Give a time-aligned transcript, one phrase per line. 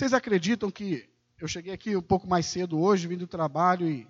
[0.00, 1.06] Vocês acreditam que
[1.38, 4.08] eu cheguei aqui um pouco mais cedo hoje, vim do trabalho e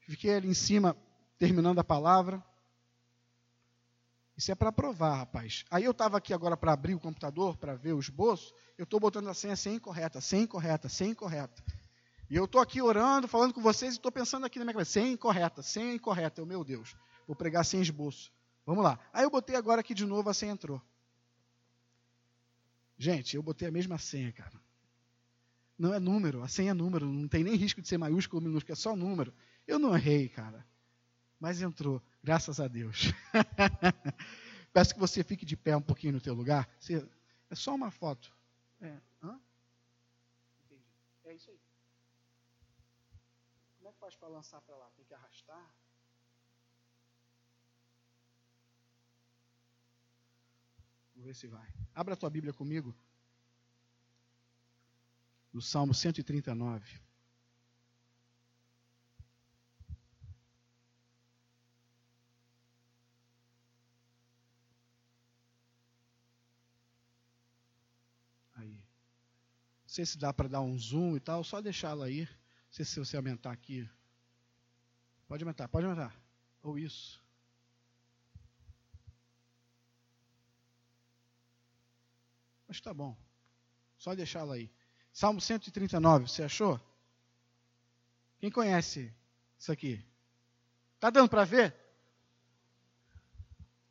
[0.00, 0.96] fiquei ali em cima
[1.38, 2.44] terminando a palavra?
[4.36, 5.64] Isso é para provar, rapaz.
[5.70, 8.98] Aí eu estava aqui agora para abrir o computador, para ver o esboço, eu estou
[8.98, 11.62] botando a senha, senha incorreta, senha incorreta, senha incorreta.
[12.28, 14.90] E eu estou aqui orando, falando com vocês e estou pensando aqui na minha cabeça,
[14.90, 16.40] senha incorreta, senha incorreta.
[16.40, 16.96] Eu, meu Deus,
[17.28, 18.32] vou pregar sem esboço.
[18.66, 18.98] Vamos lá.
[19.12, 20.82] Aí eu botei agora aqui de novo, a senha entrou.
[23.00, 24.60] Gente, eu botei a mesma senha, cara.
[25.78, 28.46] Não é número, a senha é número, não tem nem risco de ser maiúsculo ou
[28.46, 29.32] minúsculo, é só número.
[29.66, 30.66] Eu não errei, cara.
[31.40, 33.04] Mas entrou, graças a Deus.
[34.70, 36.68] Peço que você fique de pé um pouquinho no teu lugar.
[37.48, 38.36] É só uma foto.
[38.82, 39.00] É.
[39.22, 39.40] Hã?
[40.66, 40.84] Entendi.
[41.24, 41.60] É isso aí.
[43.78, 44.90] Como é que faz para lançar para lá?
[44.94, 45.72] Tem que arrastar?
[51.30, 51.72] Ver se vai.
[51.94, 52.94] Abra a tua Bíblia comigo.
[55.52, 57.00] No Salmo 139.
[68.54, 68.74] Aí.
[68.74, 68.82] Não
[69.86, 72.22] sei se dá para dar um zoom e tal, só deixá-la aí.
[72.22, 73.88] Não sei se você aumentar aqui.
[75.28, 76.12] Pode aumentar, pode aumentar.
[76.60, 77.22] Ou isso.
[82.70, 83.16] Mas está bom.
[83.98, 84.70] Só deixá-la aí.
[85.12, 86.80] Salmo 139, você achou?
[88.38, 89.12] Quem conhece
[89.58, 90.06] isso aqui?
[90.94, 91.74] Está dando para ver?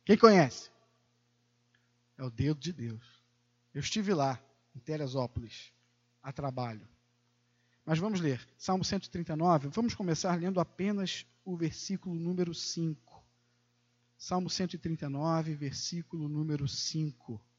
[0.02, 0.70] Quem conhece?
[2.16, 3.04] É o dedo de Deus.
[3.74, 4.42] Eu estive lá,
[4.74, 5.74] em Teresópolis,
[6.22, 6.88] a trabalho.
[7.84, 8.40] Mas vamos ler.
[8.56, 9.68] Salmo 139.
[9.68, 13.22] Vamos começar lendo apenas o versículo número 5.
[14.16, 17.49] Salmo 139, versículo número 5.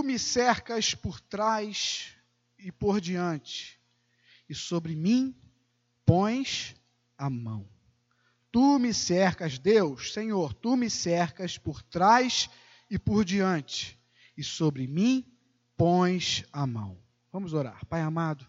[0.00, 2.14] Tu me cercas por trás
[2.58, 3.78] e por diante,
[4.48, 5.38] e sobre mim
[6.06, 6.74] pões
[7.18, 7.68] a mão.
[8.50, 12.48] Tu me cercas, Deus, Senhor, tu me cercas por trás
[12.88, 14.00] e por diante,
[14.38, 15.22] e sobre mim
[15.76, 16.96] pões a mão.
[17.30, 17.84] Vamos orar.
[17.84, 18.46] Pai amado,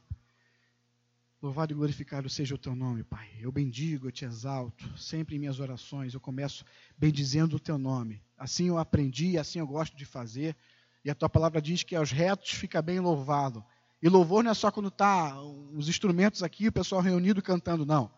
[1.42, 3.30] louvado e glorificado seja o teu nome, Pai.
[3.42, 4.98] Eu bendigo, eu te exalto.
[4.98, 6.64] Sempre em minhas orações eu começo
[6.98, 8.24] bendizendo o teu nome.
[8.38, 10.56] Assim eu aprendi, assim eu gosto de fazer.
[11.04, 13.64] E a tua palavra diz que aos retos fica bem louvado.
[14.02, 18.12] E louvor não é só quando está os instrumentos aqui, o pessoal reunido cantando, não.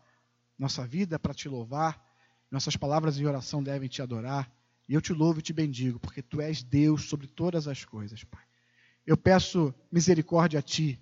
[0.58, 2.02] Nossa vida é para te louvar,
[2.50, 4.50] nossas palavras de oração devem te adorar.
[4.88, 8.24] E eu te louvo e te bendigo, porque tu és Deus sobre todas as coisas,
[8.24, 8.44] Pai.
[9.06, 11.00] Eu peço misericórdia a ti,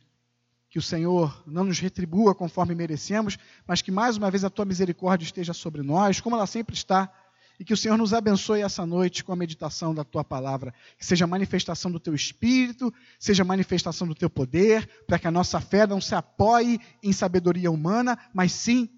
[0.69, 3.37] que o Senhor não nos retribua conforme merecemos,
[3.67, 7.11] mas que mais uma vez a tua misericórdia esteja sobre nós, como ela sempre está
[7.61, 10.73] e que o Senhor nos abençoe essa noite com a meditação da tua palavra.
[10.97, 15.61] Que seja manifestação do teu espírito, seja manifestação do teu poder, para que a nossa
[15.61, 18.89] fé não se apoie em sabedoria humana, mas sim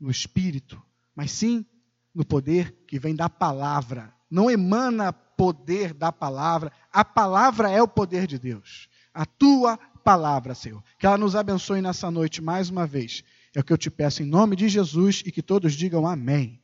[0.00, 0.82] no espírito,
[1.14, 1.64] mas sim
[2.12, 4.12] no poder que vem da palavra.
[4.28, 8.88] Não emana poder da palavra, a palavra é o poder de Deus.
[9.14, 10.82] A tua palavra, Senhor.
[10.98, 13.22] Que ela nos abençoe nessa noite mais uma vez.
[13.54, 16.59] É o que eu te peço em nome de Jesus e que todos digam amém.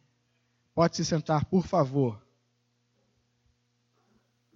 [0.76, 2.22] Pode se sentar, por favor.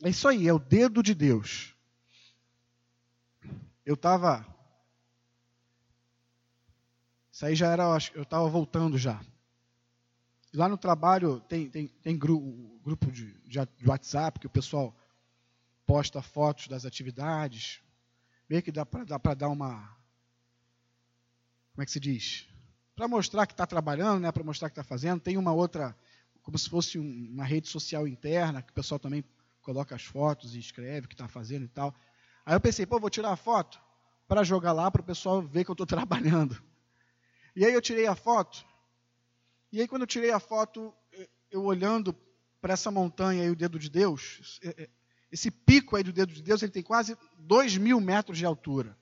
[0.02, 1.74] É isso aí, é o dedo de Deus.
[3.86, 4.46] Eu estava.
[7.32, 9.18] Isso aí já era, eu estava voltando já.
[10.52, 14.94] Lá no trabalho tem, tem, tem grupo, grupo de, de WhatsApp que o pessoal
[15.86, 17.80] posta fotos das atividades.
[18.46, 19.96] Vê que dá para dar uma.
[21.72, 22.46] Como é que se diz?
[22.94, 24.30] Para mostrar que está trabalhando, né?
[24.30, 25.18] para mostrar que está fazendo.
[25.18, 25.96] Tem uma outra
[26.50, 29.24] como se fosse uma rede social interna, que o pessoal também
[29.62, 31.94] coloca as fotos e escreve o que está fazendo e tal.
[32.44, 33.80] Aí eu pensei, pô, vou tirar a foto
[34.26, 36.60] para jogar lá para o pessoal ver que eu estou trabalhando.
[37.54, 38.66] E aí eu tirei a foto.
[39.70, 40.92] E aí quando eu tirei a foto,
[41.52, 42.12] eu olhando
[42.60, 44.90] para essa montanha aí, o dedo de Deus, é, é,
[45.30, 48.98] esse pico aí do dedo de Deus, ele tem quase dois mil metros de altura.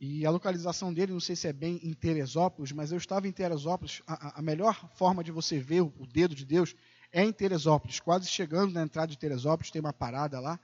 [0.00, 3.32] E a localização dele, não sei se é bem em Teresópolis, mas eu estava em
[3.32, 4.00] Teresópolis.
[4.06, 6.76] A, a melhor forma de você ver o, o, dedo de Deus
[7.10, 7.98] é em Teresópolis.
[7.98, 10.58] Quase chegando na entrada de Teresópolis, tem uma parada lá,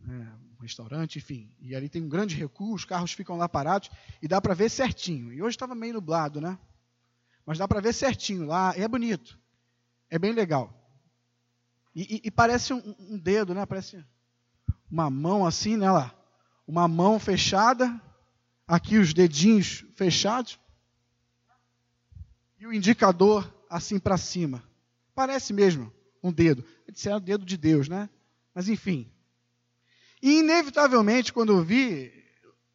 [0.00, 1.48] né, um restaurante, enfim.
[1.60, 3.88] E ali tem um grande recuo, os carros ficam lá parados
[4.20, 5.32] e dá para ver certinho.
[5.32, 6.58] E hoje estava meio nublado, né?
[7.46, 9.38] Mas dá para ver certinho lá, e é bonito.
[10.10, 10.74] É bem legal.
[11.94, 13.64] E, e, e parece um, um dedo, né?
[13.64, 14.04] Parece
[14.90, 15.88] uma mão assim, né?
[15.88, 16.12] Lá.
[16.66, 18.00] Uma mão fechada
[18.70, 20.58] aqui os dedinhos fechados.
[22.58, 24.62] e o indicador assim para cima.
[25.14, 26.64] Parece mesmo um dedo.
[26.88, 28.08] Disseram o dedo de Deus, né?
[28.54, 29.10] Mas enfim.
[30.22, 32.12] E inevitavelmente, quando eu vi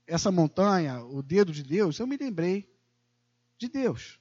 [0.05, 2.69] essa montanha, o dedo de Deus, eu me lembrei
[3.57, 4.19] de Deus.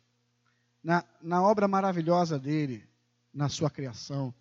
[0.83, 2.87] Na, na obra maravilhosa dele,
[3.33, 4.35] na sua criação,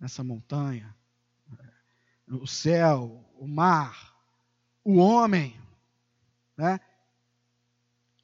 [0.00, 0.96] nessa montanha,
[2.26, 4.16] o céu, o mar,
[4.82, 5.62] o homem.
[6.56, 6.78] Né?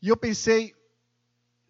[0.02, 0.74] E eu pensei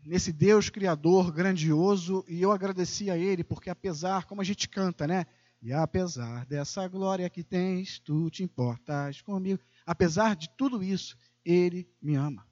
[0.05, 5.07] nesse Deus criador grandioso e eu agradeci a ele, porque apesar, como a gente canta,
[5.07, 5.27] né?
[5.63, 9.61] E apesar dessa glória que tens, tu te importas comigo.
[9.85, 12.47] Apesar de tudo isso, ele me ama.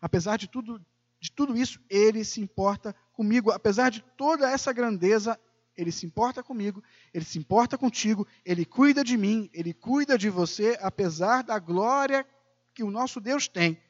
[0.00, 0.80] Apesar de tudo,
[1.18, 3.50] de tudo isso, ele se importa comigo.
[3.50, 5.38] Apesar de toda essa grandeza,
[5.76, 6.82] ele se importa comigo,
[7.12, 12.24] ele se importa contigo, ele cuida de mim, ele cuida de você, apesar da glória
[12.74, 13.80] que o nosso Deus tem.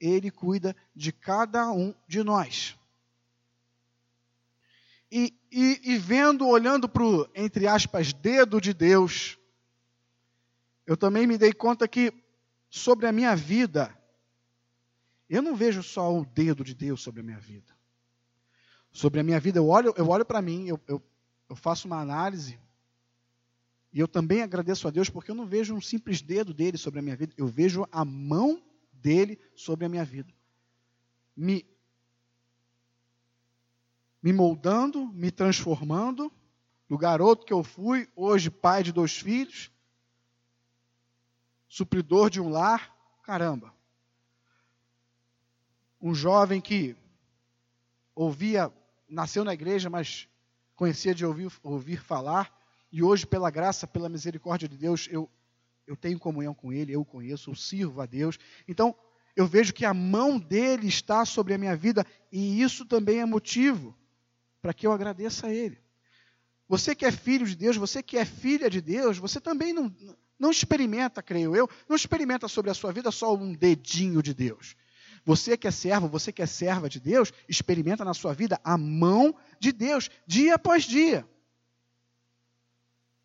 [0.00, 2.76] Ele cuida de cada um de nós.
[5.10, 9.38] E, e, e vendo, olhando para o, entre aspas, dedo de Deus,
[10.86, 12.12] eu também me dei conta que
[12.70, 13.94] sobre a minha vida,
[15.28, 17.76] eu não vejo só o dedo de Deus sobre a minha vida.
[18.90, 21.02] Sobre a minha vida, eu olho, eu olho para mim, eu, eu,
[21.48, 22.58] eu faço uma análise,
[23.92, 27.00] e eu também agradeço a Deus porque eu não vejo um simples dedo dele sobre
[27.00, 28.62] a minha vida, eu vejo a mão
[28.92, 30.32] dele sobre a minha vida.
[31.36, 31.66] Me,
[34.22, 36.32] me moldando, me transformando,
[36.88, 39.70] do garoto que eu fui, hoje pai de dois filhos,
[41.68, 43.72] supridor de um lar, caramba.
[46.00, 46.96] Um jovem que
[48.14, 48.72] ouvia,
[49.08, 50.28] nasceu na igreja, mas
[50.76, 52.61] conhecia de ouvir, ouvir falar,
[52.92, 55.28] e hoje, pela graça, pela misericórdia de Deus, eu,
[55.86, 58.38] eu tenho comunhão com Ele, eu conheço, eu sirvo a Deus.
[58.68, 58.94] Então,
[59.34, 63.24] eu vejo que a mão dele está sobre a minha vida, e isso também é
[63.24, 63.96] motivo
[64.60, 65.78] para que eu agradeça a Ele.
[66.68, 69.94] Você que é filho de Deus, você que é filha de Deus, você também não,
[70.38, 74.76] não experimenta, creio eu, não experimenta sobre a sua vida só um dedinho de Deus.
[75.24, 78.76] Você que é servo, você que é serva de Deus, experimenta na sua vida a
[78.76, 81.26] mão de Deus, dia após dia.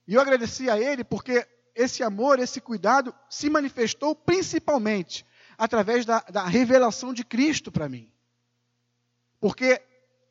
[0.07, 1.45] E eu agradeci a Ele porque
[1.75, 5.25] esse amor, esse cuidado se manifestou principalmente
[5.57, 8.11] através da, da revelação de Cristo para mim.
[9.39, 9.81] Porque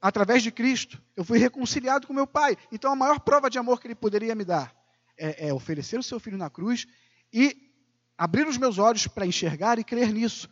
[0.00, 2.56] através de Cristo eu fui reconciliado com meu Pai.
[2.72, 4.74] Então a maior prova de amor que Ele poderia me dar
[5.16, 6.86] é, é oferecer o seu filho na cruz
[7.32, 7.70] e
[8.16, 10.48] abrir os meus olhos para enxergar e crer nisso.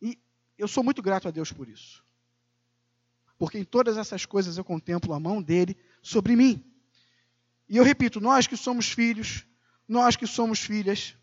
[0.00, 0.18] E
[0.56, 2.04] eu sou muito grato a Deus por isso.
[3.38, 6.69] Porque em todas essas coisas eu contemplo a mão dele sobre mim.
[7.70, 9.46] E eu repito, nós que somos filhos,
[9.88, 11.16] nós que somos filhas,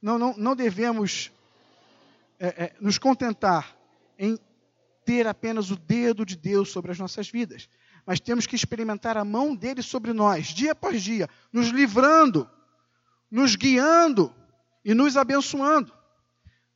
[0.00, 1.32] não, não, não devemos
[2.38, 3.76] é, é, nos contentar
[4.16, 4.38] em
[5.04, 7.68] ter apenas o dedo de Deus sobre as nossas vidas
[8.06, 12.48] mas temos que experimentar a mão dele sobre nós, dia após dia, nos livrando,
[13.30, 14.34] nos guiando
[14.84, 15.92] e nos abençoando.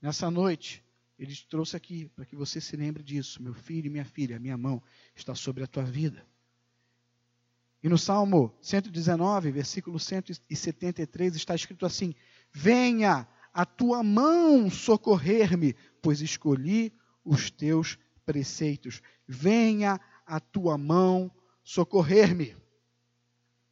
[0.00, 0.84] Nessa noite,
[1.18, 3.42] Ele te trouxe aqui para que você se lembre disso.
[3.42, 4.80] Meu filho e minha filha, a minha mão
[5.14, 6.24] está sobre a tua vida.
[7.82, 12.14] E no Salmo 119, versículo 173, está escrito assim:
[12.52, 16.92] Venha a tua mão socorrer-me, pois escolhi
[17.24, 19.02] os teus preceitos.
[19.26, 21.30] Venha a tua mão
[21.62, 22.56] socorrer-me.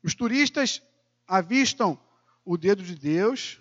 [0.02, 0.82] Os turistas
[1.26, 2.00] avistam
[2.44, 3.60] o dedo de Deus,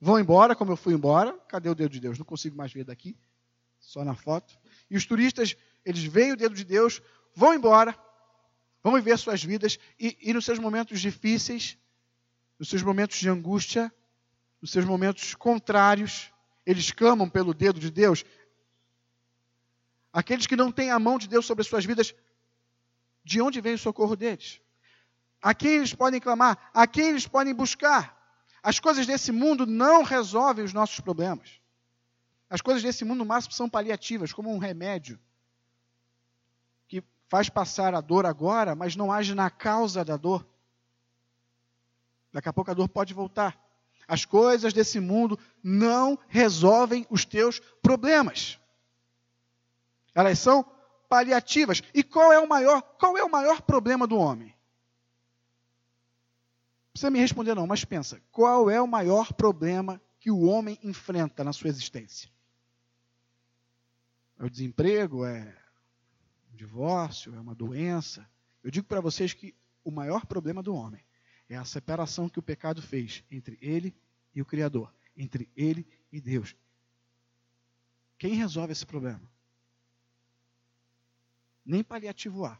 [0.00, 1.32] vão embora, como eu fui embora.
[1.48, 2.18] Cadê o dedo de Deus?
[2.18, 3.16] Não consigo mais ver daqui,
[3.80, 4.56] só na foto.
[4.90, 7.02] E os turistas, eles veem o dedo de Deus,
[7.34, 7.98] vão embora,
[8.82, 11.76] vão viver suas vidas e, e nos seus momentos difíceis,
[12.58, 13.92] nos seus momentos de angústia,
[14.60, 16.32] nos seus momentos contrários,
[16.64, 18.24] eles clamam pelo dedo de Deus.
[20.12, 22.14] Aqueles que não têm a mão de Deus sobre as suas vidas,
[23.22, 24.60] de onde vem o socorro deles?
[25.42, 26.70] A quem eles podem clamar?
[26.72, 28.16] A quem eles podem buscar?
[28.62, 31.60] As coisas desse mundo não resolvem os nossos problemas.
[32.48, 35.18] As coisas desse mundo, no máximo, são paliativas, como um remédio
[36.88, 40.46] que faz passar a dor agora, mas não age na causa da dor.
[42.32, 43.58] Daqui a pouco a dor pode voltar.
[44.08, 48.58] As coisas desse mundo não resolvem os teus problemas.
[50.14, 50.64] Elas são
[51.08, 51.82] paliativas.
[51.92, 54.48] E qual é o maior, qual é o maior problema do homem?
[56.86, 60.78] Não precisa me responder não, mas pensa, qual é o maior problema que o homem
[60.82, 62.30] enfrenta na sua existência?
[64.38, 65.54] É o desemprego, é
[66.52, 68.26] o divórcio, é uma doença.
[68.62, 71.04] Eu digo para vocês que o maior problema do homem
[71.48, 73.94] é a separação que o pecado fez entre ele
[74.34, 76.56] e o Criador, entre ele e Deus.
[78.18, 79.22] Quem resolve esse problema?
[81.64, 82.58] Nem paliativo há.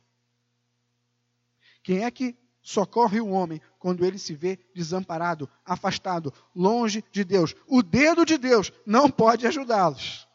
[1.83, 7.55] Quem é que socorre o homem quando ele se vê desamparado, afastado, longe de Deus?
[7.67, 10.27] O dedo de Deus não pode ajudá-los.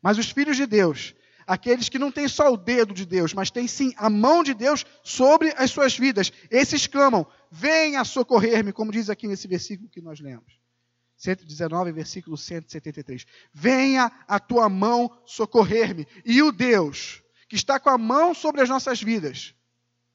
[0.00, 1.14] Mas os filhos de Deus,
[1.50, 4.54] aqueles que não têm só o dedo de Deus, mas têm sim a mão de
[4.54, 10.00] Deus sobre as suas vidas, esses clamam: venha socorrer-me, como diz aqui nesse versículo que
[10.00, 10.60] nós lemos.
[11.16, 13.26] 119, versículo 173.
[13.52, 16.06] Venha a tua mão socorrer-me.
[16.24, 19.52] E o Deus, que está com a mão sobre as nossas vidas,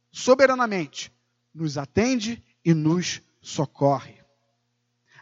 [0.09, 1.11] soberanamente,
[1.53, 4.15] nos atende e nos socorre.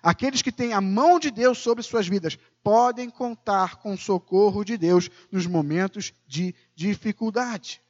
[0.02, 4.64] Aqueles que têm a mão de Deus sobre suas vidas podem contar com o socorro
[4.64, 7.82] de Deus nos momentos de dificuldade.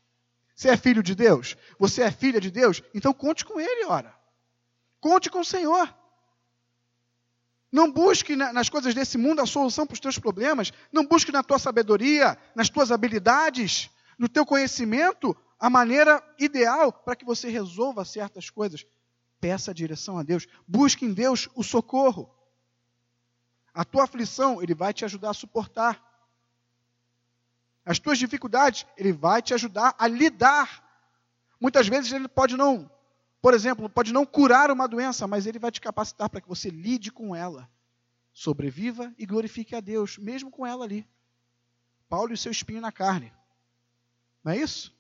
[0.56, 1.56] Você é filho de Deus?
[1.80, 2.82] Você é filha de Deus?
[2.94, 4.14] Então conte com Ele, ora.
[5.00, 5.94] Conte com o Senhor.
[7.72, 10.72] Não busque nas coisas desse mundo a solução para os teus problemas.
[10.92, 17.16] Não busque na tua sabedoria, nas tuas habilidades, no teu conhecimento, a maneira ideal para
[17.16, 18.86] que você resolva certas coisas
[19.44, 22.34] peça a direção a Deus, busque em Deus o socorro.
[23.74, 26.02] A tua aflição, Ele vai te ajudar a suportar.
[27.86, 30.84] As tuas dificuldades, Ele vai te ajudar a lidar.
[31.60, 32.90] Muitas vezes Ele pode não,
[33.44, 36.70] por exemplo, pode não curar uma doença, mas Ele vai te capacitar para que você
[36.70, 37.70] lide com ela.
[38.32, 41.06] Sobreviva e glorifique a Deus, mesmo com ela ali.
[42.08, 43.34] Paulo e o seu espinho na carne.
[44.42, 44.96] Não é isso?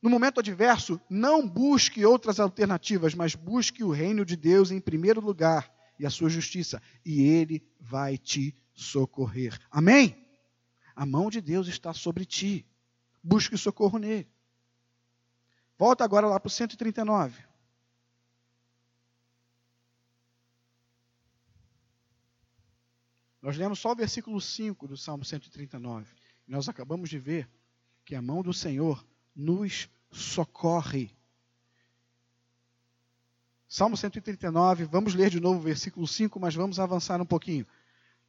[0.00, 5.20] No momento adverso, não busque outras alternativas, mas busque o reino de Deus em primeiro
[5.20, 9.58] lugar e a sua justiça, e ele vai te socorrer.
[9.70, 10.16] Amém?
[10.94, 12.66] A mão de Deus está sobre ti.
[13.22, 14.28] Busque socorro nele.
[15.78, 17.42] Volta agora lá para o 139.
[23.44, 26.14] Nós lemos só o versículo 5 do Salmo 139.
[26.48, 27.50] E nós acabamos de ver
[28.04, 31.14] que a mão do Senhor nos socorre.
[33.76, 37.66] Salmo 139, vamos ler de novo o versículo 5, mas vamos avançar um pouquinho.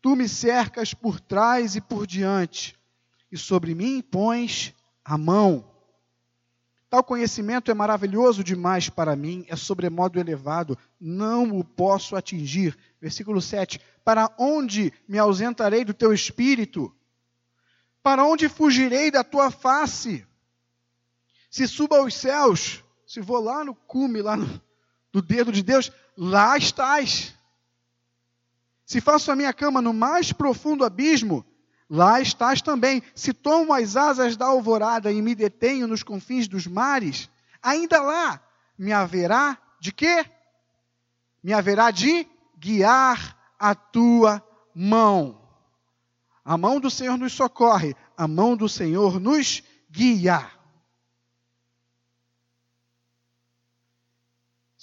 [0.01, 2.75] Tu me cercas por trás e por diante,
[3.31, 4.73] e sobre mim pões
[5.03, 5.71] a mão.
[6.89, 12.75] Tal conhecimento é maravilhoso demais para mim, é sobremodo elevado, não o posso atingir.
[12.99, 16.91] Versículo 7: Para onde me ausentarei do teu espírito?
[18.01, 20.25] Para onde fugirei da tua face?
[21.51, 24.64] Se suba aos céus, se vou lá no cume, lá no,
[25.15, 27.33] do dedo de Deus, lá estás.
[28.85, 31.45] Se faço a minha cama no mais profundo abismo,
[31.89, 33.01] lá estás também.
[33.15, 37.29] Se tomo as asas da alvorada e me detenho nos confins dos mares,
[37.63, 38.41] ainda lá
[38.77, 40.25] me haverá de quê?
[41.41, 42.27] Me haverá de
[42.59, 44.45] guiar a tua
[44.75, 45.41] mão.
[46.43, 50.45] A mão do Senhor nos socorre, a mão do Senhor nos guia.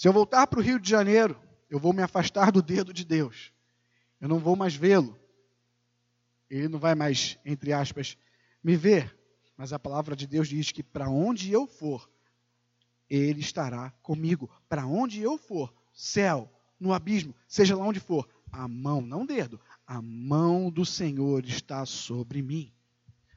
[0.03, 1.41] Se eu voltar para o Rio de Janeiro,
[1.71, 3.53] eu vou me afastar do dedo de Deus.
[4.21, 5.17] Eu não vou mais vê-lo.
[6.51, 8.19] Ele não vai mais, entre aspas,
[8.65, 9.17] me ver.
[9.57, 12.11] Mas a palavra de Deus diz que para onde eu for,
[13.09, 14.51] Ele estará comigo.
[14.69, 19.61] Para onde eu for, céu, no abismo, seja lá onde for, a mão, não dedo,
[19.87, 22.73] a mão do Senhor está sobre mim.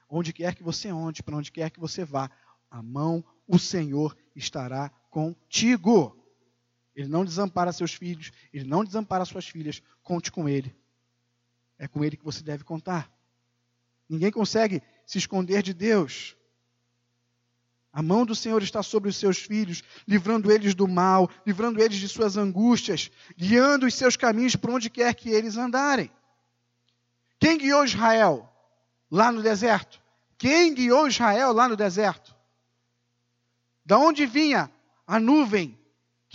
[0.10, 2.28] Onde quer que você onde, para onde quer que você vá,
[2.72, 6.25] a mão, o Senhor estará contigo.
[6.96, 9.82] Ele não desampara seus filhos, ele não desampara suas filhas.
[10.02, 10.74] Conte com ele.
[11.78, 13.12] É com ele que você deve contar.
[14.08, 16.38] Ninguém consegue se esconder de Deus.
[17.92, 21.98] A mão do Senhor está sobre os seus filhos, livrando eles do mal, livrando eles
[21.98, 26.12] de suas angústias, guiando os seus caminhos por onde quer que eles andarem.
[27.40, 28.50] Quem guiou Israel
[29.10, 30.02] lá no deserto?
[30.38, 32.36] Quem guiou Israel lá no deserto?
[33.86, 34.70] Da onde vinha
[35.08, 35.78] a nuvem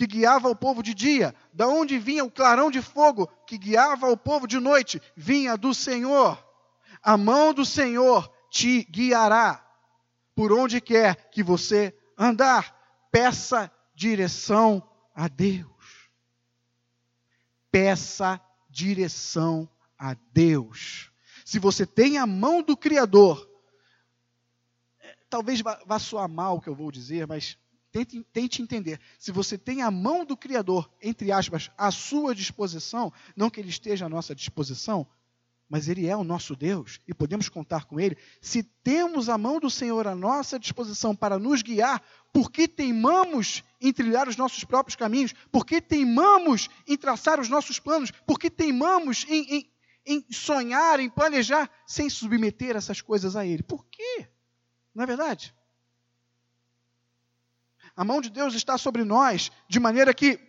[0.01, 4.09] que guiava o povo de dia, da onde vinha o clarão de fogo que guiava
[4.09, 6.43] o povo de noite, vinha do Senhor.
[7.03, 9.63] A mão do Senhor te guiará
[10.33, 12.75] por onde quer que você andar.
[13.11, 14.81] Peça direção
[15.13, 16.09] a Deus.
[17.71, 18.41] Peça
[18.71, 21.11] direção a Deus.
[21.45, 23.47] Se você tem a mão do Criador,
[25.29, 27.55] talvez vá, vá soar mal o que eu vou dizer, mas
[27.91, 28.99] tente, tente entender.
[29.19, 33.69] Se você tem a mão do Criador, entre aspas, à sua disposição, não que ele
[33.69, 35.07] esteja à nossa disposição,
[35.71, 38.17] mas Ele é o nosso Deus e podemos contar com Ele.
[38.41, 43.63] Se temos a mão do Senhor à nossa disposição para nos guiar, por que teimamos
[43.79, 45.33] em trilhar os nossos próprios caminhos?
[45.49, 48.11] Por que teimamos em traçar os nossos planos?
[48.11, 49.71] Por que teimamos em, em,
[50.05, 53.63] em sonhar, em planejar, sem submeter essas coisas a Ele?
[53.63, 54.27] Por quê?
[54.93, 55.55] Não é verdade?
[57.95, 60.39] A mão de Deus está sobre nós de maneira que,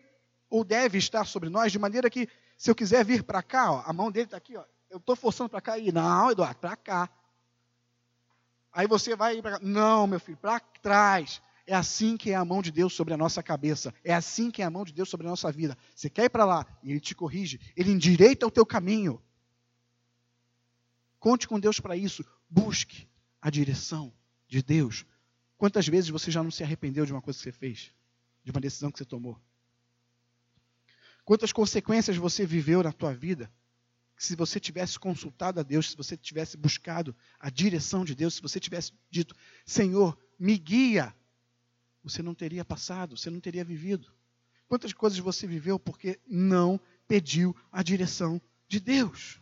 [0.49, 3.82] ou deve estar sobre nós, de maneira que, se eu quiser vir para cá, ó,
[3.84, 6.76] a mão dele está aqui, ó, eu estou forçando para cá e não, Eduardo, para
[6.76, 7.11] cá.
[8.72, 9.58] Aí você vai para cá.
[9.62, 11.42] Não, meu filho, para trás.
[11.66, 13.94] É assim que é a mão de Deus sobre a nossa cabeça.
[14.02, 15.78] É assim que é a mão de Deus sobre a nossa vida.
[15.94, 17.61] Você quer ir para lá e Ele te corrige.
[17.76, 19.22] Ele endireita o teu caminho.
[21.18, 22.25] Conte com Deus para isso.
[22.50, 23.08] Busque
[23.40, 24.12] a direção
[24.49, 25.06] de Deus.
[25.62, 27.92] Quantas vezes você já não se arrependeu de uma coisa que você fez?
[28.42, 29.40] De uma decisão que você tomou?
[31.25, 33.49] Quantas consequências você viveu na tua vida
[34.16, 38.42] se você tivesse consultado a Deus, se você tivesse buscado a direção de Deus, se
[38.42, 41.14] você tivesse dito, Senhor, me guia,
[42.02, 44.12] você não teria passado, você não teria vivido.
[44.66, 49.40] Quantas coisas você viveu porque não pediu a direção de Deus?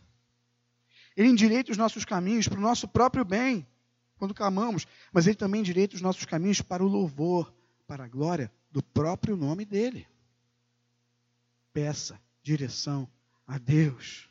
[1.17, 3.65] Ele endireita os nossos caminhos para o nosso próprio bem,
[4.21, 7.51] quando clamamos, mas Ele também endireita os nossos caminhos para o louvor,
[7.87, 10.07] para a glória do próprio nome dEle.
[11.73, 13.09] Peça direção
[13.47, 14.29] a Deus.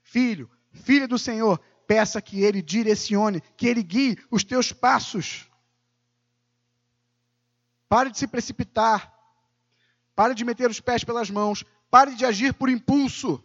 [0.00, 5.50] Filho, filha do Senhor, peça que Ele direcione, que Ele guie os teus passos.
[7.88, 9.12] Pare de se precipitar.
[10.14, 11.64] Pare de meter os pés pelas mãos.
[11.90, 13.42] Pare de agir por impulso.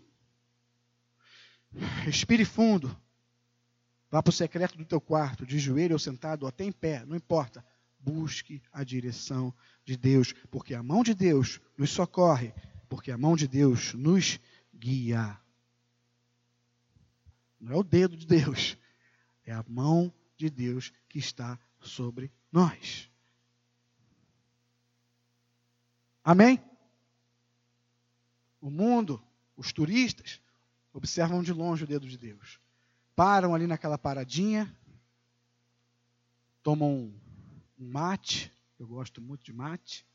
[2.03, 2.95] Respire fundo.
[4.11, 7.05] Vá para o secreto do teu quarto, de joelho ou sentado, ou até em pé,
[7.05, 7.65] não importa.
[7.97, 9.53] Busque a direção
[9.85, 12.53] de Deus, porque a mão de Deus nos socorre,
[12.89, 14.37] porque a mão de Deus nos
[14.75, 15.39] guia.
[17.57, 18.77] Não é o dedo de Deus,
[19.45, 23.09] é a mão de Deus que está sobre nós.
[26.21, 26.61] Amém?
[28.59, 29.23] O mundo,
[29.55, 30.41] os turistas,
[30.91, 32.59] observam de longe o dedo de Deus.
[33.15, 34.73] Param ali naquela paradinha,
[36.63, 37.13] tomam
[37.79, 40.05] um mate, eu gosto muito de mate,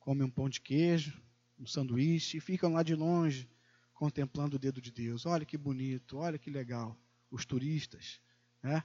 [0.00, 1.20] comem um pão de queijo,
[1.58, 3.48] um sanduíche e ficam lá de longe
[3.94, 5.26] contemplando o dedo de Deus.
[5.26, 6.96] Olha que bonito, olha que legal.
[7.30, 8.20] Os turistas,
[8.62, 8.84] né?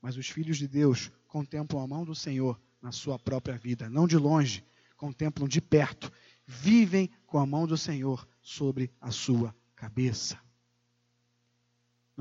[0.00, 4.06] Mas os filhos de Deus contemplam a mão do Senhor na sua própria vida, não
[4.06, 4.64] de longe,
[4.96, 6.10] contemplam de perto,
[6.46, 10.40] vivem com a mão do Senhor sobre a sua cabeça.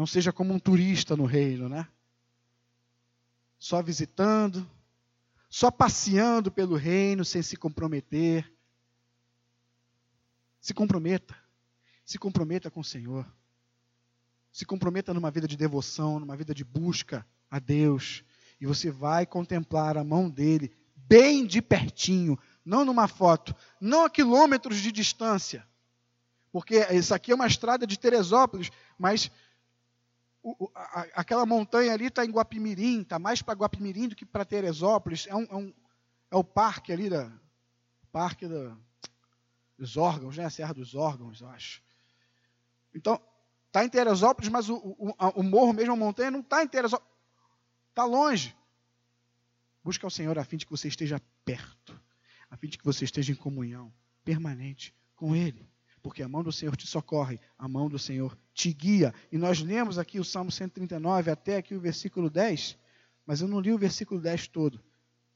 [0.02, 1.88] Não seja como um turista no reino, né?
[3.60, 4.68] Só visitando,
[5.48, 8.52] só passeando pelo reino sem se comprometer.
[10.60, 11.38] Se comprometa.
[12.04, 13.32] Se comprometa com o Senhor.
[14.52, 18.24] Se comprometa numa vida de devoção, numa vida de busca a Deus.
[18.60, 24.10] E você vai contemplar a mão dele bem de pertinho, não numa foto, não a
[24.10, 25.64] quilômetros de distância.
[26.52, 29.30] Porque isso aqui é uma estrada de Teresópolis, mas
[30.44, 34.44] o, a, aquela montanha ali está em Guapimirim, está mais para Guapimirim do que para
[34.46, 35.28] Teresópolis.
[35.28, 35.74] É, um, é, um,
[36.32, 37.32] é, o parque ali, da,
[38.12, 38.76] parque da,
[39.78, 40.46] dos órgãos, né?
[40.46, 41.82] a Serra dos Órgãos, eu acho.
[42.94, 43.22] Então,
[43.68, 47.12] está em Teresópolis, mas o, o, o, morro mesmo, a montanha, não está em Teresópolis.
[47.90, 48.56] Está longe.
[49.84, 52.00] Busca o Senhor a fim de que você esteja perto,
[52.50, 55.68] a fim de que você esteja em comunhão permanente com Ele.
[56.02, 59.14] Porque a mão do Senhor te socorre, a mão do Senhor te guia.
[59.32, 62.78] E nós lemos aqui o Salmo 139 até aqui o versículo 10,
[63.26, 64.82] mas eu não li o versículo 10 todo.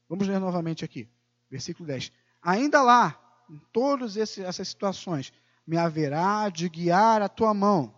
[0.08, 1.08] Vamos ler novamente aqui.
[1.50, 2.10] Versículo 10.
[2.42, 5.32] Ainda lá, em todas essas situações,
[5.66, 7.94] me haverá de guiar a tua mão,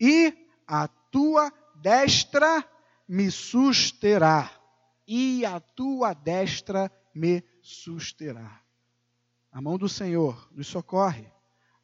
[0.00, 0.32] e
[0.66, 2.64] a tua destra
[3.08, 4.50] me susterá,
[5.06, 8.60] e a tua destra me susterá.
[9.50, 11.26] A mão do Senhor nos socorre,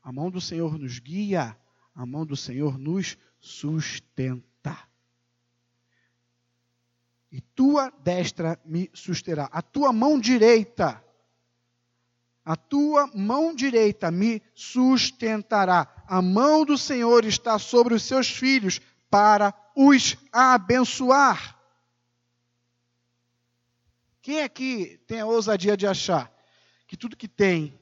[0.03, 1.57] a mão do Senhor nos guia,
[1.95, 4.79] a mão do Senhor nos sustenta.
[7.31, 9.49] E tua destra me susterá.
[9.53, 11.03] A tua mão direita
[12.45, 15.87] a tua mão direita me sustentará.
[16.09, 21.57] A mão do Senhor está sobre os seus filhos para os abençoar.
[24.21, 26.33] Quem aqui tem a ousadia de achar
[26.87, 27.79] que tudo que tem,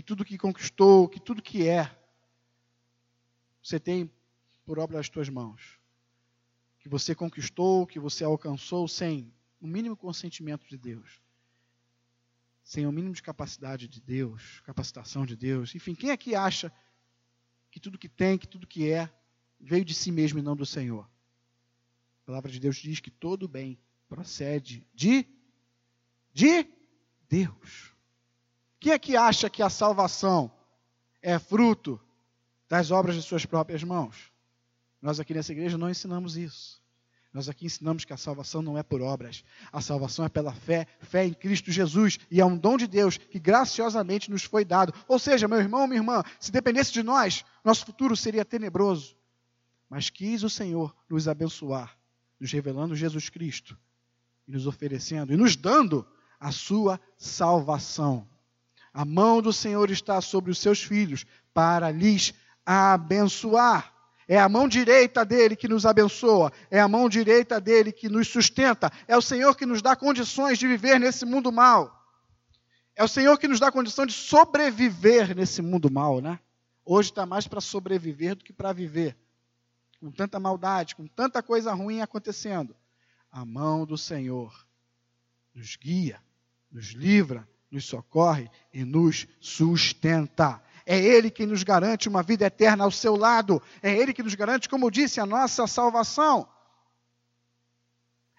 [0.00, 1.94] que tudo que conquistou, que tudo que é,
[3.62, 4.10] você tem
[4.64, 5.78] por obra das tuas mãos?
[6.78, 11.20] que você conquistou, que você alcançou sem o mínimo consentimento de Deus.
[12.64, 15.74] Sem o mínimo de capacidade de Deus, capacitação de Deus.
[15.74, 16.72] Enfim, quem aqui acha
[17.70, 19.12] que tudo que tem, que tudo que é,
[19.60, 21.04] veio de si mesmo e não do Senhor?
[22.22, 25.26] A palavra de Deus diz que todo bem procede de
[26.32, 26.66] de
[27.28, 27.94] Deus.
[28.80, 30.50] Quem é que acha que a salvação
[31.20, 32.00] é fruto
[32.66, 34.32] das obras de suas próprias mãos?
[35.02, 36.80] Nós aqui nessa igreja não ensinamos isso.
[37.32, 39.44] Nós aqui ensinamos que a salvação não é por obras.
[39.70, 42.18] A salvação é pela fé, fé em Cristo Jesus.
[42.30, 44.92] E é um dom de Deus que graciosamente nos foi dado.
[45.06, 49.14] Ou seja, meu irmão, minha irmã, se dependesse de nós, nosso futuro seria tenebroso.
[49.88, 51.96] Mas quis o Senhor nos abençoar,
[52.38, 53.78] nos revelando Jesus Cristo,
[54.48, 56.06] e nos oferecendo, e nos dando
[56.38, 58.26] a sua salvação.
[58.92, 61.24] A mão do Senhor está sobre os seus filhos
[61.54, 62.34] para lhes
[62.66, 63.92] abençoar.
[64.26, 68.28] É a mão direita dele que nos abençoa, é a mão direita dele que nos
[68.28, 72.00] sustenta, é o Senhor que nos dá condições de viver nesse mundo mal.
[72.94, 76.38] É o Senhor que nos dá condição de sobreviver nesse mundo mal, né?
[76.84, 79.16] Hoje está mais para sobreviver do que para viver.
[79.98, 82.76] Com tanta maldade, com tanta coisa ruim acontecendo.
[83.32, 84.66] A mão do Senhor
[85.54, 86.22] nos guia,
[86.70, 90.62] nos livra, nos socorre e nos sustenta.
[90.84, 93.62] É Ele quem nos garante uma vida eterna ao seu lado.
[93.82, 96.48] É Ele que nos garante, como disse, a nossa salvação.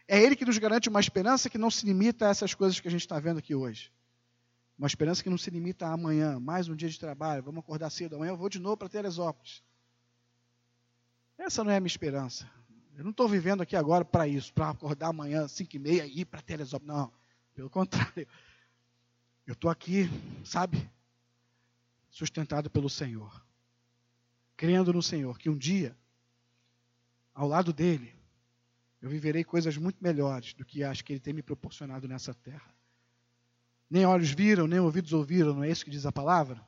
[0.07, 2.87] É Ele que nos garante uma esperança que não se limita a essas coisas que
[2.87, 3.91] a gente está vendo aqui hoje.
[4.77, 7.89] Uma esperança que não se limita a amanhã, mais um dia de trabalho, vamos acordar
[7.89, 9.63] cedo, amanhã eu vou de novo para Teresópolis.
[11.37, 12.49] Essa não é a minha esperança.
[12.97, 16.21] Eu não estou vivendo aqui agora para isso, para acordar amanhã, 5 e meia, e
[16.21, 16.93] ir para Teresópolis.
[16.93, 17.13] Não,
[17.53, 18.27] pelo contrário.
[19.45, 20.10] Eu estou aqui,
[20.45, 20.89] sabe,
[22.10, 23.43] sustentado pelo Senhor,
[24.56, 25.97] crendo no Senhor, que um dia,
[27.34, 28.13] ao lado dele,
[29.01, 32.73] eu viverei coisas muito melhores do que as que ele tem me proporcionado nessa terra.
[33.89, 36.65] Nem olhos viram, nem ouvidos ouviram, não é isso que diz a palavra?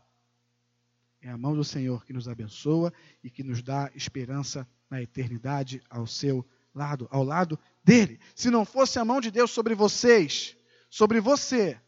[1.21, 2.91] É a mão do Senhor que nos abençoa
[3.23, 8.19] e que nos dá esperança na eternidade ao seu lado, ao lado dele.
[8.35, 10.57] Se não fosse a mão de Deus sobre vocês,
[10.89, 11.79] sobre você,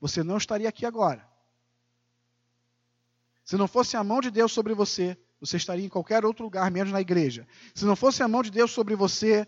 [0.00, 1.26] você não estaria aqui agora.
[3.44, 6.70] Se não fosse a mão de Deus sobre você, você estaria em qualquer outro lugar,
[6.70, 7.46] menos na igreja.
[7.74, 9.46] Se não fosse a mão de Deus sobre você,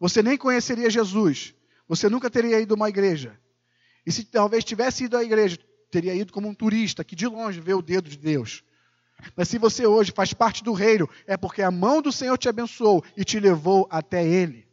[0.00, 1.54] você nem conheceria Jesus.
[1.88, 3.38] Você nunca teria ido a uma igreja.
[4.04, 5.58] E se talvez tivesse ido à igreja,
[5.90, 8.64] teria ido como um turista que de longe vê o dedo de Deus.
[9.34, 12.48] Mas se você hoje faz parte do reino, é porque a mão do Senhor te
[12.48, 14.65] abençoou e te levou até Ele.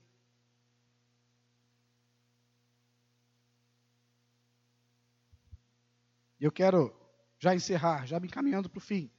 [6.43, 6.93] Eu quero
[7.39, 9.09] já encerrar, já me encaminhando para o fim,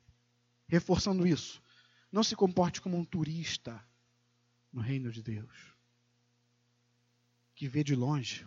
[0.69, 1.63] reforçando isso.
[2.13, 3.83] Não se comporte como um turista
[4.71, 5.75] no reino de Deus,
[7.55, 8.47] que vê de longe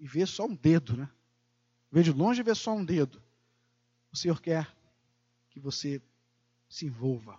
[0.00, 1.10] e vê só um dedo, né?
[1.92, 3.22] Vê de longe e vê só um dedo.
[4.10, 4.66] O Senhor quer
[5.50, 6.00] que você
[6.70, 7.38] se envolva,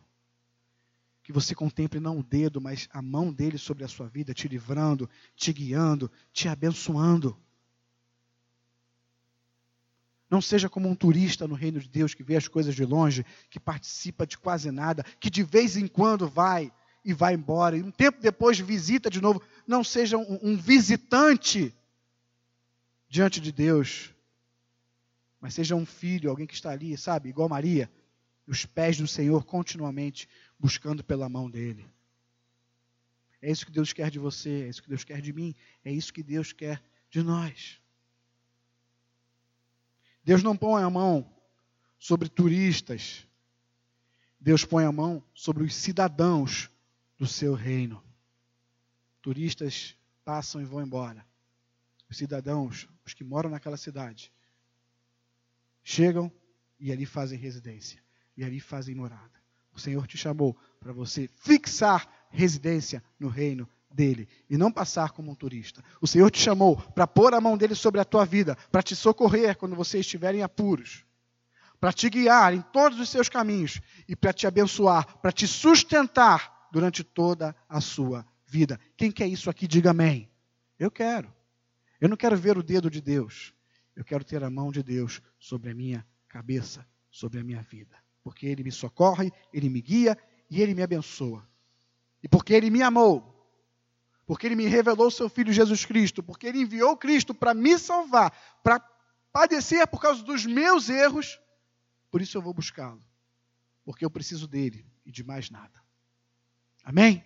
[1.23, 4.47] que você contemple não o dedo, mas a mão dele sobre a sua vida, te
[4.47, 7.35] livrando, te guiando, te abençoando.
[10.29, 13.25] Não seja como um turista no reino de Deus que vê as coisas de longe,
[13.49, 16.71] que participa de quase nada, que de vez em quando vai
[17.03, 19.41] e vai embora, e um tempo depois visita de novo.
[19.65, 21.73] Não seja um, um visitante
[23.07, 24.13] diante de Deus,
[25.41, 27.89] mas seja um filho, alguém que está ali, sabe, igual Maria,
[28.45, 30.27] os pés do Senhor continuamente
[30.59, 31.87] buscando pela mão dele.
[33.41, 35.91] É isso que Deus quer de você, é isso que Deus quer de mim, é
[35.91, 37.79] isso que Deus quer de nós.
[40.29, 41.27] Deus não põe a mão
[41.97, 43.25] sobre turistas.
[44.39, 46.69] Deus põe a mão sobre os cidadãos
[47.17, 48.03] do seu reino.
[49.23, 51.25] Turistas passam e vão embora.
[52.07, 54.31] Os cidadãos, os que moram naquela cidade,
[55.83, 56.31] chegam
[56.79, 57.99] e ali fazem residência.
[58.37, 59.41] E ali fazem morada.
[59.73, 63.67] O Senhor te chamou para você fixar residência no reino
[63.99, 65.83] dele e não passar como um turista.
[65.99, 68.95] O Senhor te chamou para pôr a mão dele sobre a tua vida, para te
[68.95, 71.03] socorrer quando você estiver em apuros,
[71.81, 76.69] para te guiar em todos os seus caminhos e para te abençoar, para te sustentar
[76.71, 78.79] durante toda a sua vida.
[78.95, 80.29] Quem quer isso aqui, diga amém.
[80.79, 81.33] Eu quero.
[81.99, 83.53] Eu não quero ver o dedo de Deus.
[83.97, 87.97] Eu quero ter a mão de Deus sobre a minha cabeça, sobre a minha vida.
[88.23, 90.17] Porque Ele me socorre, Ele me guia
[90.49, 91.45] e Ele me abençoa.
[92.23, 93.38] E porque Ele me amou,
[94.29, 98.31] porque ele me revelou seu filho Jesus Cristo, porque ele enviou Cristo para me salvar,
[98.61, 98.79] para
[99.33, 101.41] padecer por causa dos meus erros,
[102.11, 103.03] por isso eu vou buscá-lo,
[103.83, 105.83] porque eu preciso dele e de mais nada.
[106.83, 107.25] Amém?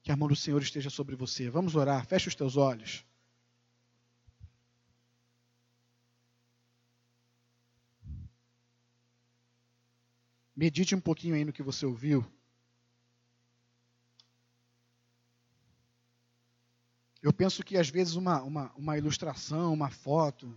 [0.00, 1.50] Que a mão do Senhor esteja sobre você.
[1.50, 2.06] Vamos orar.
[2.06, 3.04] Feche os teus olhos.
[10.54, 12.24] Medite um pouquinho aí no que você ouviu.
[17.24, 20.54] Eu penso que às vezes uma, uma, uma ilustração, uma foto,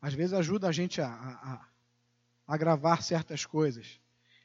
[0.00, 1.68] às vezes ajuda a gente a, a,
[2.46, 4.00] a gravar certas coisas.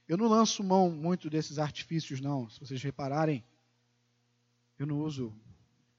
[0.06, 2.50] Eu não lanço mão muito desses artifícios, não.
[2.50, 3.42] Se vocês repararem,
[4.78, 5.34] eu não uso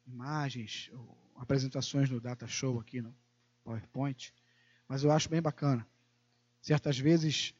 [0.06, 0.90] imagens,
[1.34, 3.16] apresentações no Data Show aqui no
[3.64, 4.34] PowerPoint,
[4.86, 5.88] mas eu acho bem bacana.
[6.60, 7.54] Certas vezes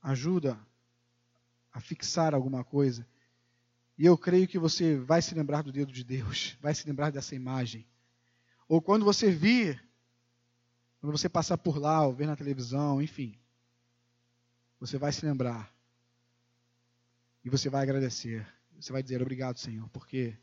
[0.00, 0.56] ajuda
[1.72, 3.04] a fixar alguma coisa.
[3.98, 7.10] E eu creio que você vai se lembrar do dedo de Deus, vai se lembrar
[7.10, 7.86] dessa imagem.
[8.68, 9.82] Ou quando você vir,
[11.00, 13.38] quando você passar por lá, ou ver na televisão, enfim,
[14.78, 15.72] você vai se lembrar.
[17.44, 18.46] E você vai agradecer.
[18.78, 20.36] Você vai dizer obrigado, Senhor, porque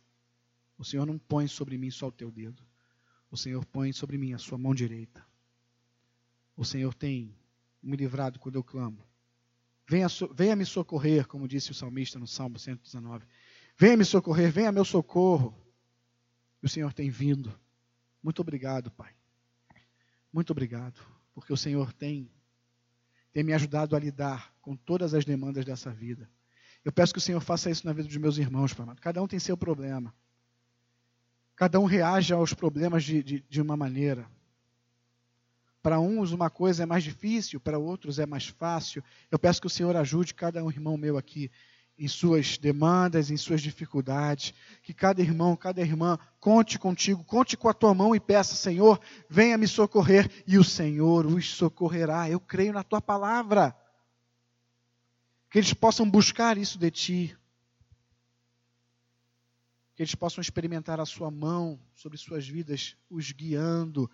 [0.77, 2.63] o Senhor não põe sobre mim só o teu dedo.
[3.29, 5.23] O Senhor põe sobre mim a sua mão direita.
[6.55, 7.35] O Senhor tem
[7.81, 9.03] me livrado quando eu clamo.
[9.87, 13.25] Venha, venha me socorrer, como disse o salmista no Salmo 119.
[13.77, 15.53] Venha me socorrer, venha meu socorro.
[16.61, 17.53] E o Senhor tem vindo.
[18.21, 19.13] Muito obrigado, Pai.
[20.31, 20.99] Muito obrigado,
[21.33, 22.31] porque o Senhor tem,
[23.31, 26.29] tem me ajudado a lidar com todas as demandas dessa vida.
[26.83, 28.87] Eu peço que o Senhor faça isso na vida dos meus irmãos, Pai.
[28.99, 30.13] Cada um tem seu problema.
[31.55, 34.27] Cada um reage aos problemas de, de, de uma maneira.
[35.81, 39.03] Para uns uma coisa é mais difícil, para outros é mais fácil.
[39.29, 41.51] Eu peço que o Senhor ajude cada um irmão meu aqui
[41.97, 44.53] em suas demandas, em suas dificuldades.
[44.81, 48.99] Que cada irmão, cada irmã conte contigo, conte com a tua mão e peça, Senhor,
[49.29, 50.29] venha me socorrer.
[50.47, 52.29] E o Senhor os socorrerá.
[52.29, 53.75] Eu creio na tua palavra.
[55.49, 57.37] Que eles possam buscar isso de ti.
[59.95, 64.09] Que eles possam experimentar a sua mão sobre suas vidas, os guiando,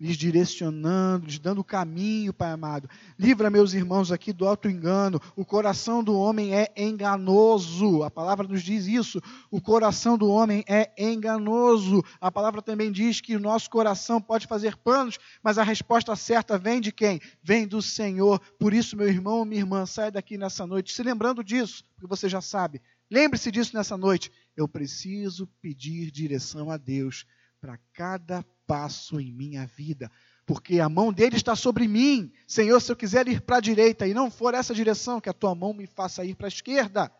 [0.00, 2.88] lhes direcionando, lhes dando caminho, Pai amado.
[3.18, 5.20] Livra meus irmãos aqui do alto engano.
[5.34, 8.02] O coração do homem é enganoso.
[8.04, 9.20] A palavra nos diz isso.
[9.50, 12.04] O coração do homem é enganoso.
[12.20, 16.56] A palavra também diz que o nosso coração pode fazer planos, mas a resposta certa
[16.56, 17.20] vem de quem?
[17.42, 18.40] Vem do Senhor.
[18.58, 22.28] Por isso, meu irmão, minha irmã, sai daqui nessa noite se lembrando disso, porque você
[22.28, 22.80] já sabe.
[23.10, 24.30] Lembre-se disso nessa noite.
[24.56, 27.26] Eu preciso pedir direção a Deus
[27.60, 30.12] para cada passo em minha vida,
[30.44, 32.30] porque a mão dele está sobre mim.
[32.46, 35.32] Senhor, se eu quiser ir para a direita e não for essa direção, que a
[35.32, 37.10] tua mão me faça ir para a esquerda.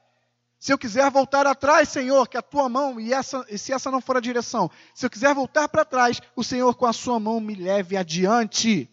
[0.61, 3.90] Se eu quiser voltar atrás, Senhor, que a tua mão, e, essa, e se essa
[3.90, 7.18] não for a direção, se eu quiser voltar para trás, o Senhor com a sua
[7.18, 8.90] mão me leve adiante.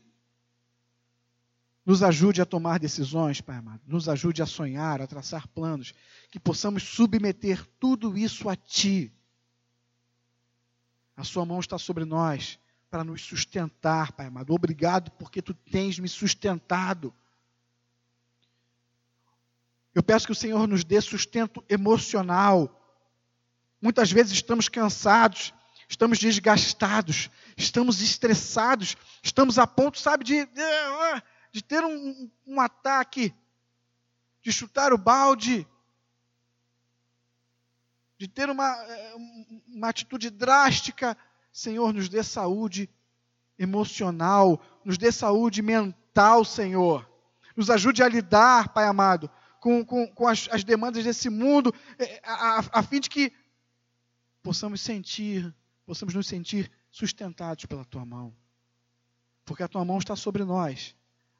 [1.85, 3.81] Nos ajude a tomar decisões, Pai amado.
[3.85, 5.93] Nos ajude a sonhar, a traçar planos.
[6.31, 9.14] Que possamos submeter tudo isso a Ti.
[11.15, 14.53] A sua mão está sobre nós para nos sustentar, Pai amado.
[14.53, 17.13] Obrigado porque tu tens me sustentado.
[19.93, 22.81] Eu peço que o Senhor nos dê sustento emocional.
[23.81, 25.53] Muitas vezes estamos cansados,
[25.87, 30.47] estamos desgastados, estamos estressados, estamos a ponto, sabe, de,
[31.51, 33.33] de ter um, um ataque,
[34.41, 35.65] de chutar o balde,
[38.17, 39.15] de ter uma, eh,
[39.67, 41.17] uma atitude drástica.
[41.51, 42.89] Senhor, nos dê saúde
[43.57, 47.09] emocional, nos dê saúde mental, Senhor.
[47.55, 52.21] Nos ajude a lidar, Pai amado, com, com, com as, as, demandas desse mundo, eh,
[52.23, 53.31] a, a, a fim de que
[54.43, 55.53] possamos sentir,
[55.85, 58.35] possamos nos sentir sustentados pela Tua mão.
[59.45, 60.95] Porque a Tua mão está sobre nós.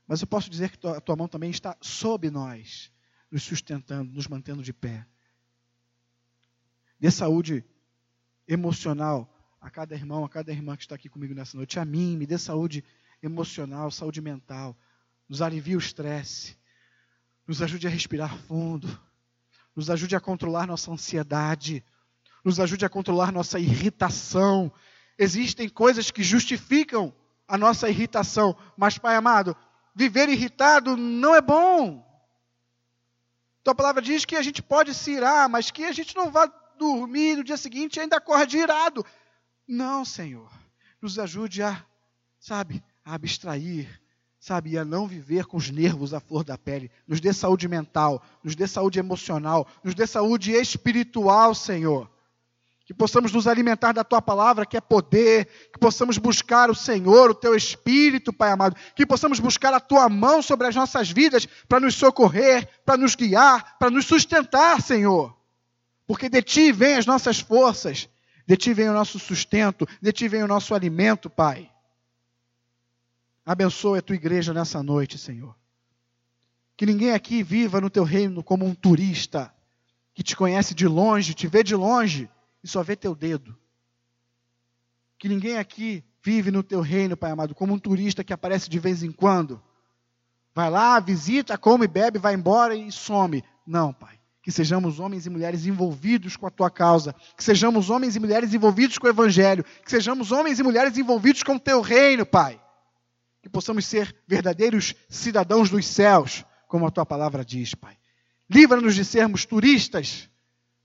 [0.08, 2.92] Mas eu posso dizer que a Tua mão também está sob nós,
[3.32, 5.06] nos sustentando, nos mantendo de pé
[6.99, 7.63] dê saúde
[8.47, 12.15] emocional a cada irmão, a cada irmã que está aqui comigo nessa noite, a mim,
[12.15, 12.84] me dê saúde
[13.21, 14.77] emocional, saúde mental,
[15.27, 16.55] nos alivie o estresse,
[17.47, 18.88] nos ajude a respirar fundo,
[19.75, 21.84] nos ajude a controlar nossa ansiedade,
[22.43, 24.71] nos ajude a controlar nossa irritação.
[25.17, 27.13] Existem coisas que justificam
[27.47, 29.55] a nossa irritação, mas, Pai amado,
[29.95, 32.05] viver irritado não é bom.
[33.63, 36.47] Tua palavra diz que a gente pode se irar, mas que a gente não vai
[36.78, 39.06] dormir no dia seguinte ainda acorde irado.
[39.68, 40.50] Não, Senhor.
[41.02, 41.84] Nos ajude a,
[42.40, 44.02] sabe, a abstrair,
[44.40, 46.92] sabe, a não viver com os nervos à flor da pele.
[47.08, 52.10] Nos dê saúde mental, nos dê saúde emocional, nos dê saúde espiritual, Senhor.
[52.86, 57.32] Que possamos nos alimentar da tua palavra, que é poder, que possamos buscar o Senhor,
[57.32, 61.48] o teu espírito, Pai amado, que possamos buscar a tua mão sobre as nossas vidas
[61.68, 65.35] para nos socorrer, para nos guiar, para nos sustentar, Senhor
[66.08, 68.08] Porque de ti vem as nossas forças,
[68.46, 71.72] de ti vem o nosso sustento, de ti vem o nosso alimento, Pai.
[73.46, 75.56] Abençoa a tua igreja nessa noite, Senhor.
[76.78, 79.54] Que ninguém aqui viva no teu reino como um turista,
[80.13, 82.30] que te conhece de longe, te vê de longe
[82.63, 83.58] e só vê teu dedo.
[85.18, 88.80] Que ninguém aqui vive no teu reino, Pai amado, como um turista que aparece de
[88.80, 89.62] vez em quando.
[90.54, 93.44] Vai lá, visita, come, bebe, vai embora e some.
[93.65, 94.20] Não, Pai.
[94.45, 97.15] Que sejamos homens e mulheres envolvidos com a tua causa.
[97.36, 99.65] Que sejamos homens e mulheres envolvidos com o Evangelho.
[99.84, 102.62] Que sejamos homens e mulheres envolvidos com o teu reino, Pai.
[103.41, 107.97] Que possamos ser verdadeiros cidadãos dos céus como a tua palavra diz, Pai.
[108.47, 110.29] Livra-nos de sermos turistas.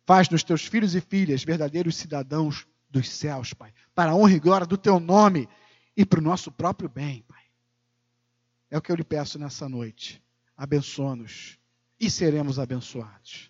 [0.07, 3.75] Faz-nos teus filhos e filhas verdadeiros cidadãos dos céus, Pai.
[3.95, 5.47] Para a honra e glória do teu nome
[5.95, 7.43] e para o nosso próprio bem, Pai.
[8.71, 10.23] É o que eu lhe peço nessa noite.
[10.57, 11.61] Abençoa-nos
[12.01, 13.50] e seremos abençoados.